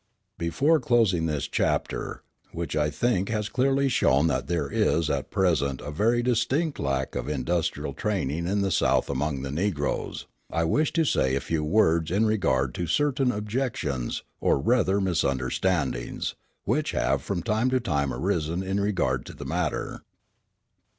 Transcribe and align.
Before 0.39 0.79
closing 0.79 1.27
this 1.27 1.47
chapter, 1.47 2.23
which, 2.53 2.75
I 2.75 2.89
think, 2.89 3.29
has 3.29 3.49
clearly 3.49 3.87
shown 3.87 4.25
that 4.25 4.47
there 4.47 4.67
is 4.67 5.11
at 5.11 5.29
present 5.29 5.79
a 5.79 5.91
very 5.91 6.23
distinct 6.23 6.79
lack 6.79 7.13
of 7.13 7.29
industrial 7.29 7.93
training 7.93 8.47
in 8.47 8.61
the 8.63 8.71
South 8.71 9.11
among 9.11 9.43
the 9.43 9.51
Negroes, 9.51 10.25
I 10.49 10.63
wish 10.63 10.91
to 10.93 11.05
say 11.05 11.35
a 11.35 11.39
few 11.39 11.63
words 11.63 12.09
in 12.09 12.25
regard 12.25 12.73
to 12.77 12.87
certain 12.87 13.31
objections, 13.31 14.23
or 14.39 14.57
rather 14.57 14.99
misunderstandings, 14.99 16.33
which 16.63 16.93
have 16.93 17.21
from 17.21 17.43
time 17.43 17.69
to 17.69 17.79
time 17.79 18.11
arisen 18.11 18.63
in 18.63 18.79
regard 18.79 19.23
to 19.27 19.33
the 19.33 19.45
matter. 19.45 20.01